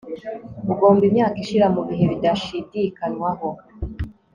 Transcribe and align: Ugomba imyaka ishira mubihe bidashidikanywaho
Ugomba 0.71 1.03
imyaka 1.09 1.37
ishira 1.43 1.67
mubihe 1.75 2.05
bidashidikanywaho 2.11 3.49